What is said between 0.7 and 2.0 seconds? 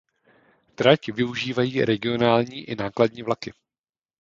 Trať využívají